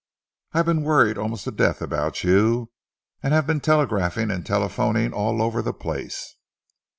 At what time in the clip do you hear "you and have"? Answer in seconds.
2.23-3.45